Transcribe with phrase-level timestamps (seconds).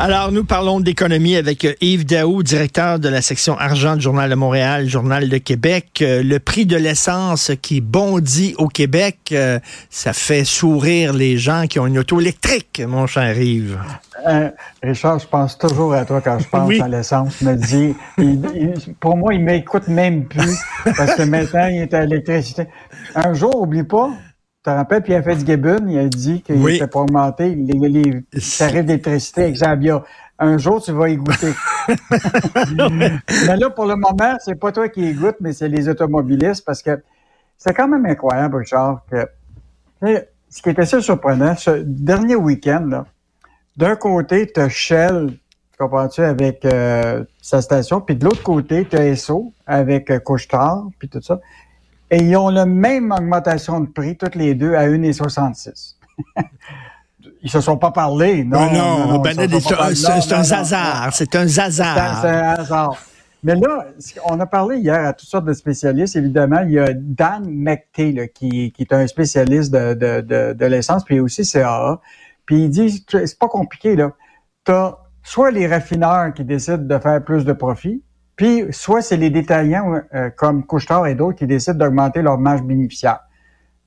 [0.00, 4.30] Alors, nous parlons d'économie avec euh, Yves Daou, directeur de la section argent du Journal
[4.30, 5.86] de Montréal, Journal de Québec.
[6.02, 9.58] Euh, le prix de l'essence qui bondit au Québec, euh,
[9.90, 13.76] ça fait sourire les gens qui ont une auto électrique, mon cher Yves.
[14.84, 17.42] Richard, je pense toujours à toi quand je pense à l'essence.
[19.00, 20.58] Pour moi, il m'écoute même plus
[20.96, 22.68] parce que maintenant, il est à l'électricité.
[23.16, 24.10] Un jour, oublie pas,
[24.62, 28.24] te rappelles, Pierre Fitzgibbon, il a dit qu'il ne pas augmenter les, les
[28.58, 30.02] tarifs d'électricité avec Zambia.
[30.38, 31.52] Un jour, tu vas y goûter.
[31.88, 36.64] mais là, pour le moment, c'est pas toi qui y goûte, mais c'est les automobilistes
[36.64, 37.02] parce que
[37.56, 39.26] c'est quand même incroyable, Richard, que
[40.48, 43.04] ce qui était assez surprenant, ce dernier week-end,
[43.76, 45.32] d'un côté, tu as Shell,
[45.72, 50.20] tu comprends-tu, avec euh, sa station, puis de l'autre côté, tu as ESSO avec euh,
[50.98, 51.40] puis tout ça.
[52.10, 55.96] Et ils ont la même augmentation de prix, toutes les deux, à 1,66.
[57.42, 58.72] ils se sont pas parlé, non?
[58.72, 61.14] non, non, c'est un hasard.
[61.14, 62.20] C'est un hasard.
[62.22, 62.96] C'est un hasard.
[63.42, 63.86] Mais là,
[64.24, 66.16] on a parlé hier à toutes sortes de spécialistes.
[66.16, 70.66] Évidemment, il y a Dan McTay, qui, qui, est un spécialiste de, de, de, de
[70.66, 72.00] l'essence, puis aussi CAA.
[72.46, 74.12] Puis il dit, c'est pas compliqué, là.
[74.64, 78.02] T'as soit les raffineurs qui décident de faire plus de profit,
[78.38, 82.62] puis, soit c'est les détaillants euh, comme Couchetard et d'autres qui décident d'augmenter leur marge
[82.62, 83.18] bénéficiaire.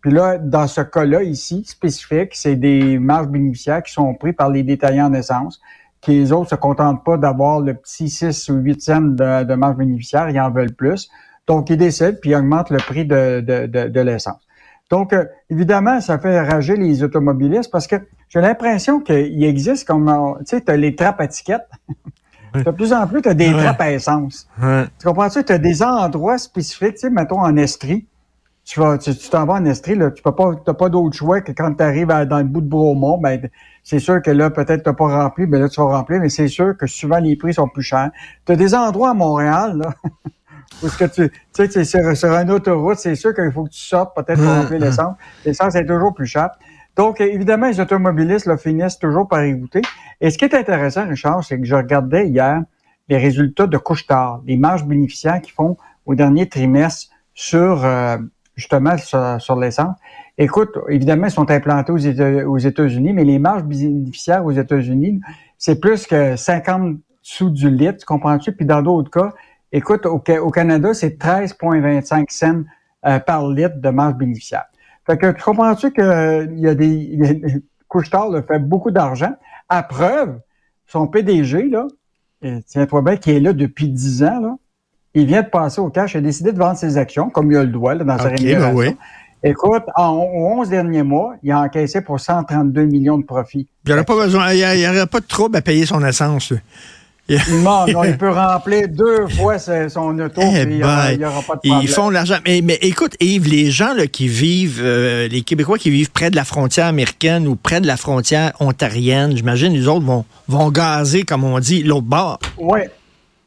[0.00, 4.50] Puis là, dans ce cas-là, ici, spécifique, c'est des marges bénéficiaires qui sont prises par
[4.50, 5.60] les détaillants en essence,
[6.00, 9.76] qui les autres se contentent pas d'avoir le petit 6 ou 8 cents de, marge
[9.76, 11.08] bénéficiaire, ils en veulent plus.
[11.46, 14.44] Donc, ils décident, puis ils augmentent le prix de, de, l'essence.
[14.90, 17.94] Donc, euh, évidemment, ça fait rager les automobilistes parce que
[18.28, 21.62] j'ai l'impression qu'il existe comme, tu sais, les trappes à tickets.
[22.54, 24.48] De plus en plus, tu as des trappes à essence.
[24.98, 25.44] Tu comprends-tu?
[25.44, 28.06] Tu as des endroits spécifiques, tu sais, mettons en Estrie.
[28.64, 31.40] Tu vas, tu t'en vas en Estrie, là, tu peux pas, t'as pas d'autre choix
[31.40, 33.48] que quand tu arrives dans le bout de Bromont, ben,
[33.82, 36.46] c'est sûr que là, peut-être t'as pas rempli, mais là, tu vas remplir, mais c'est
[36.46, 38.10] sûr que souvent les prix sont plus chers.
[38.46, 39.90] Tu as des endroits à Montréal, là,
[40.82, 43.70] où ce que tu, tu sais, sur, sur une autoroute, c'est sûr qu'il faut que
[43.70, 45.16] tu sortes peut-être pour remplir l'essence.
[45.44, 46.50] L'essence est toujours plus cher.
[46.96, 49.80] Donc, évidemment, les automobilistes là, finissent toujours par y goûter.
[50.20, 52.62] Et ce qui est intéressant, Richard, c'est que je regardais hier
[53.08, 55.76] les résultats de couche-tard, les marges bénéficiaires qu'ils font
[56.06, 58.18] au dernier trimestre sur euh,
[58.56, 59.96] justement sur, l'essence.
[60.38, 65.20] Écoute, évidemment, ils sont implantés aux États-Unis, mais les marges bénéficiaires aux États-Unis,
[65.58, 68.52] c'est plus que 50 sous du litre, tu comprends-tu?
[68.52, 69.32] Puis dans d'autres cas,
[69.70, 72.62] écoute, au, Canada, c'est 13,25 cents
[73.06, 74.64] euh, par litre de marge bénéficiaire.
[75.06, 77.62] Fait que tu comprends-tu qu'il y a des.
[77.88, 79.34] Couchetard fait beaucoup d'argent.
[79.68, 80.38] À preuve,
[80.86, 81.86] son PDG, là,
[82.66, 84.56] tiens-toi bien, qui est là depuis 10 ans, là,
[85.14, 87.56] il vient de passer au cash, il a décidé de vendre ses actions, comme il
[87.56, 88.96] a le droit là, dans sa okay, ben rémunération.
[89.44, 93.68] Écoute, en 11 derniers mois, il a encaissé pour 132 millions de profits.
[93.84, 96.54] Il n'y aurait pas besoin, il n'y aurait pas de trouble à payer son essence.
[97.62, 101.60] Non, non, il peut remplir deux fois son auto, eh il n'y aura, pas de
[101.60, 101.80] problème.
[101.82, 102.36] Ils font l'argent.
[102.46, 106.30] Mais, mais, écoute, Yves, les gens là, qui vivent, euh, les Québécois qui vivent près
[106.30, 110.70] de la frontière américaine ou près de la frontière ontarienne, j'imagine, les autres vont, vont
[110.70, 112.38] gazer, comme on dit, l'autre bord.
[112.58, 112.80] Oui.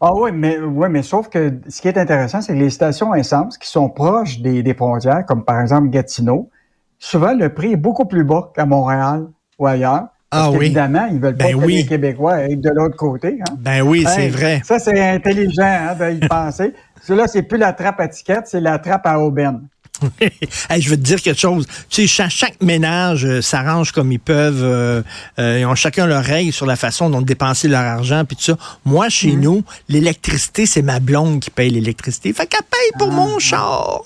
[0.00, 0.58] Ah oui, mais,
[0.90, 4.40] mais sauf que ce qui est intéressant, c'est que les stations essence qui sont proches
[4.40, 6.50] des, des frontières, comme par exemple Gatineau,
[6.98, 9.28] souvent le prix est beaucoup plus bas qu'à Montréal
[9.58, 10.08] ou ailleurs.
[10.36, 10.66] Ah oui.
[10.66, 13.38] Évidemment, ils veulent pas ben que les Québécois aient de l'autre côté.
[13.40, 13.54] Hein?
[13.58, 14.60] Ben oui, c'est vrai.
[14.64, 16.72] Ça, c'est intelligent hein, de y penser.
[17.08, 19.68] Là, c'est plus la trappe à ticket, c'est la trappe à aubaine.
[20.78, 21.66] je veux te dire quelque chose.
[21.88, 24.62] Tu sais, chaque, ménage euh, s'arrange comme ils peuvent.
[24.62, 25.02] Euh,
[25.38, 28.42] euh, ils ont chacun leur règle sur la façon dont dépenser leur argent puis tout
[28.42, 28.56] ça.
[28.84, 32.32] Moi, chez nous, l'électricité, c'est ma blonde qui paye l'électricité.
[32.32, 33.40] Fait qu'elle paye pour mon ah.
[33.40, 34.02] char.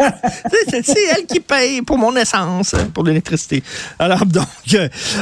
[0.68, 3.62] c'est elle qui paye pour mon essence, pour l'électricité.
[3.98, 4.46] Alors donc,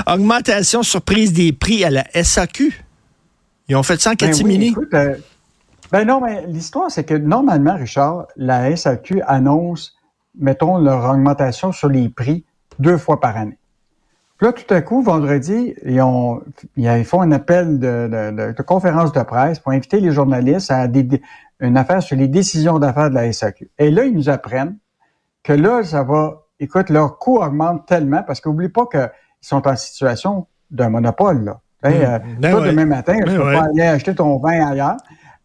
[0.07, 2.85] augmentation surprise des prix à la SAQ.
[3.69, 4.75] Ils ont fait ça en ben catimini.
[5.91, 9.95] ben non, mais l'histoire, c'est que normalement, Richard, la SAQ annonce
[10.39, 12.45] mettons, leur augmentation sur les prix
[12.79, 13.59] deux fois par année.
[14.39, 16.43] Puis là, tout à coup, vendredi, ils, ont,
[16.77, 21.23] ils font un appel de, conférence de presse pour inviter les journalistes à des,
[21.61, 23.71] une affaire sur les décisions d'affaires de la SAQ.
[23.79, 24.77] Et là, ils nous apprennent
[25.45, 29.11] que là, ça va, écoute, leur coût augmente tellement parce qu'oublie pas qu'ils
[29.41, 31.61] sont en situation d'un monopole, là.
[31.85, 31.87] Mmh.
[31.93, 34.97] Euh, ben toi, demain matin, ben peux pas aller acheter ton vin ailleurs.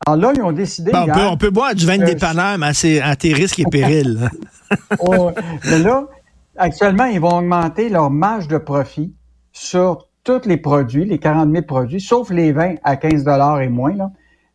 [0.05, 0.91] Alors là, ils ont décidé.
[0.91, 4.29] Ben, on, peut, boire du vin de dépanneur, mais c'est à tes risques et périls.
[5.65, 6.07] mais là,
[6.57, 9.13] actuellement, ils vont augmenter leur marge de profit
[9.51, 13.25] sur tous les produits, les 40 000 produits, sauf les vins à 15
[13.61, 13.95] et moins.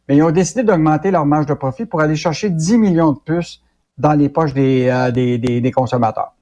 [0.08, 3.19] Mais ils ont décidé d'augmenter leur marge de profit pour aller chercher 10 millions de
[3.19, 3.62] puces
[3.96, 6.34] dans les poches des, euh, consommateurs.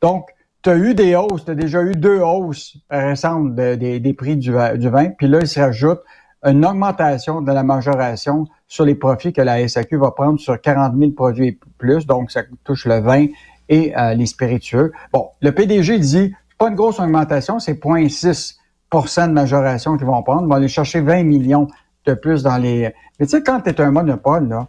[0.00, 0.28] Donc,
[0.62, 4.52] tu as eu des hausses, tu as déjà eu deux hausses récentes des prix du,
[4.74, 6.00] du vin, puis là, il se rajoute
[6.44, 10.94] une augmentation de la majoration sur les profits que la SAQ va prendre sur 40
[10.98, 13.26] 000 produits et plus, donc ça touche le vin
[13.68, 14.92] et euh, les spiritueux.
[15.12, 20.42] Bon, le PDG dit, pas une grosse augmentation, c'est 0,6% de majoration qu'ils vont prendre.
[20.42, 21.68] Ils vont aller chercher 20 millions
[22.06, 22.90] de plus dans les...
[23.18, 24.68] Mais tu sais, quand tu es un monopole, là,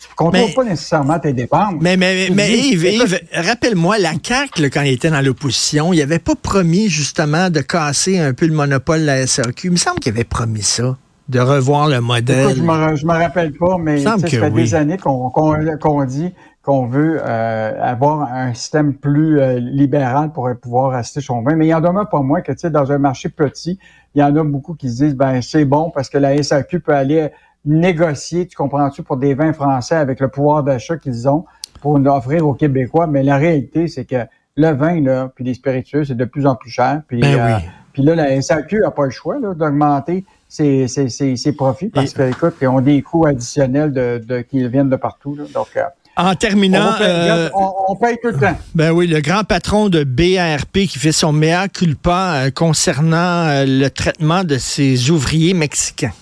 [0.00, 1.74] tu ne contrôles pas nécessairement tes dépenses.
[1.80, 6.34] Mais, mais, mais, Yves, rappelle-moi, la CAQ, quand il était dans l'opposition, il n'avait pas
[6.34, 9.68] promis justement de casser un peu le monopole de la SRQ.
[9.68, 10.96] Il me semble qu'il avait promis ça
[11.30, 12.56] de revoir le modèle.
[12.56, 17.82] je me, me rappelle pas, mais ça fait des années qu'on dit qu'on veut euh,
[17.82, 21.56] avoir un système plus euh, libéral pour pouvoir acheter son vin.
[21.56, 23.78] Mais il y en demeure pas moins que, tu sais, dans un marché petit,
[24.14, 26.80] il y en a beaucoup qui se disent, ben c'est bon parce que la SAQ
[26.80, 27.30] peut aller
[27.64, 31.44] négocier, tu comprends-tu, pour des vins français avec le pouvoir d'achat qu'ils ont
[31.80, 33.06] pour offrir aux Québécois.
[33.06, 36.56] Mais la réalité, c'est que le vin, là, puis les spiritueux, c'est de plus en
[36.56, 37.02] plus cher.
[37.06, 37.58] Puis, ben euh,
[37.92, 42.54] puis là, la SAQ n'a pas le choix d'augmenter ses, ses, profits parce que, écoute,
[42.60, 45.36] ils ont des coûts additionnels de, de qui viennent de partout.
[45.54, 45.82] Donc, euh,
[46.16, 46.90] en terminant.
[47.54, 48.58] On, paye, tout le temps.
[48.74, 53.64] Ben oui, le grand patron de BRP qui fait son mea culpa euh, concernant euh,
[53.64, 56.12] le traitement de ses ouvriers mexicains.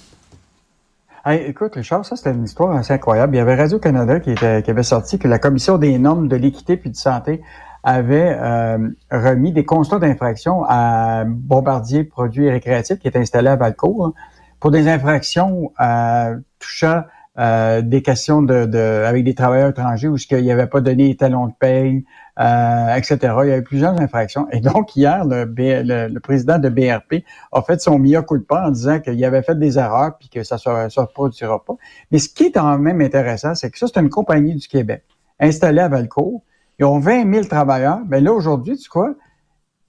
[1.31, 3.35] écoute, Richard, ça c'était une histoire assez incroyable.
[3.35, 6.77] Il y avait Radio-Canada qui, qui avait sorti que la Commission des normes de l'équité
[6.77, 7.41] puis de santé
[7.83, 8.79] avait euh,
[9.11, 14.15] remis des constats d'infraction à Bombardier Produits Récréatifs qui est installé à Valcourt hein,
[14.61, 17.03] pour des infractions euh, touchant
[17.39, 21.47] euh, des questions de, avec des travailleurs étrangers où il n'y avait pas donné talon
[21.47, 22.05] de paye,
[22.37, 23.17] etc.
[23.23, 24.49] Il y avait plusieurs infractions.
[24.51, 28.99] Et donc, hier, le, le, président de BRP a fait son mea culpa en disant
[28.99, 31.75] qu'il avait fait des erreurs puis que ça ne se, reproduira pas.
[32.11, 35.05] Mais ce qui est quand même intéressant, c'est que ça, c'est une compagnie du Québec
[35.39, 36.43] installée à Valcourt
[36.79, 38.01] ils ont 20 000 travailleurs.
[38.09, 39.15] Mais là, aujourd'hui, tu quoi?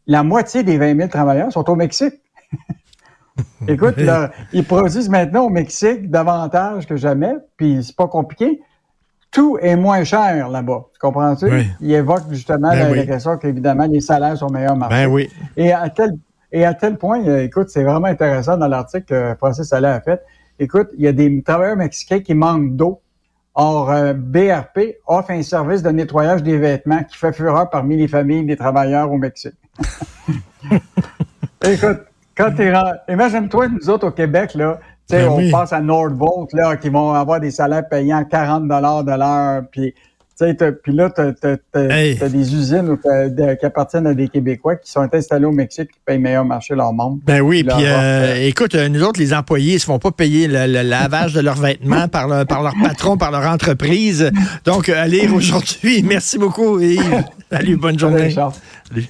[0.07, 2.15] La moitié des 20 000 travailleurs sont au Mexique.
[3.67, 3.95] Écoute,
[4.53, 8.61] ils produisent maintenant au Mexique davantage que jamais, puis c'est pas compliqué.
[9.31, 10.85] Tout est moins cher là-bas.
[10.93, 11.47] Tu comprends-tu?
[11.79, 15.05] Ils évoquent justement ben la, question qu'évidemment, les salaires sont meilleurs marché.
[15.05, 15.29] Ben oui.
[15.55, 16.17] Et à tel,
[16.51, 20.01] et à tel point, euh, écoute, c'est vraiment intéressant dans l'article que Francis Allaire a
[20.01, 20.21] fait.
[20.57, 23.01] Écoute, il y a des travailleurs mexicains qui manquent d'eau
[23.55, 28.07] Or, euh, BRP offre un service de nettoyage des vêtements qui fait fureur parmi les
[28.07, 29.55] familles des travailleurs au Mexique.
[31.65, 31.99] Écoute,
[32.37, 32.71] quand t'es
[33.09, 34.79] imagine-toi, nous autres au Québec, là,
[35.09, 38.67] tu sais, ben on passe à Nordvolt, là, qui vont avoir des salaires payants 40
[38.67, 39.93] dollars de l'heure, puis
[40.83, 42.97] puis là, tu as, des usines
[43.59, 46.93] qui appartiennent à des Québécois qui sont installés au Mexique qui payent meilleur marché leur
[46.93, 47.19] monde.
[47.25, 50.11] Ben oui, puis euh, écoute, euh, nous autres, les employés, ils ne se font pas
[50.11, 54.31] payer le, lavage de leurs vêtements par, par leur patron, par leur entreprise.
[54.65, 56.03] Donc, allez aujourd'hui.
[56.07, 57.23] Merci beaucoup, Yves.
[57.51, 58.31] Salut, bonne journée.
[58.31, 59.07] Salut.